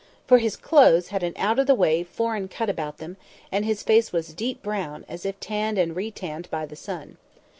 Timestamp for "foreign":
2.03-2.47